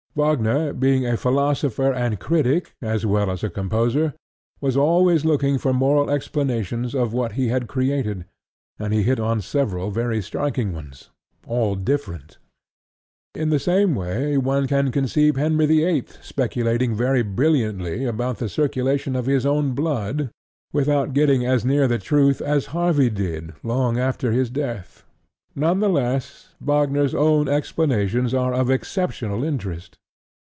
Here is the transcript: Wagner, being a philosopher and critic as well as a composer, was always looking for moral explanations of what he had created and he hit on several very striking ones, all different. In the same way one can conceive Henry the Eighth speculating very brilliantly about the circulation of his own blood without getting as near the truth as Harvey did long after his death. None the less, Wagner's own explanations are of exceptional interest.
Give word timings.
Wagner, 0.13 0.73
being 0.73 1.05
a 1.05 1.15
philosopher 1.15 1.93
and 1.93 2.19
critic 2.19 2.73
as 2.81 3.05
well 3.05 3.31
as 3.31 3.45
a 3.45 3.49
composer, 3.49 4.13
was 4.59 4.75
always 4.75 5.23
looking 5.23 5.57
for 5.57 5.71
moral 5.71 6.09
explanations 6.09 6.93
of 6.93 7.13
what 7.13 7.31
he 7.39 7.47
had 7.47 7.69
created 7.69 8.25
and 8.77 8.91
he 8.93 9.03
hit 9.03 9.21
on 9.21 9.39
several 9.39 9.89
very 9.89 10.21
striking 10.21 10.73
ones, 10.73 11.11
all 11.47 11.75
different. 11.75 12.39
In 13.33 13.51
the 13.51 13.57
same 13.57 13.95
way 13.95 14.37
one 14.37 14.67
can 14.67 14.91
conceive 14.91 15.37
Henry 15.37 15.65
the 15.65 15.85
Eighth 15.85 16.21
speculating 16.21 16.93
very 16.93 17.21
brilliantly 17.23 18.03
about 18.03 18.37
the 18.37 18.49
circulation 18.49 19.15
of 19.15 19.27
his 19.27 19.45
own 19.45 19.71
blood 19.71 20.29
without 20.73 21.13
getting 21.13 21.45
as 21.45 21.63
near 21.63 21.87
the 21.87 21.97
truth 21.97 22.41
as 22.41 22.65
Harvey 22.75 23.09
did 23.09 23.53
long 23.63 23.97
after 23.97 24.33
his 24.33 24.49
death. 24.49 25.05
None 25.55 25.79
the 25.79 25.87
less, 25.87 26.49
Wagner's 26.59 27.15
own 27.15 27.47
explanations 27.47 28.33
are 28.33 28.53
of 28.53 28.69
exceptional 28.69 29.41
interest. 29.45 29.97